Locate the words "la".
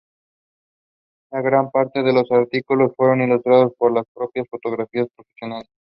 1.31-1.41